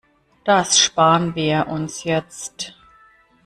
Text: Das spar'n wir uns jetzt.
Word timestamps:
Das 0.45 0.79
spar'n 0.79 1.35
wir 1.35 1.67
uns 1.67 2.05
jetzt. 2.05 2.73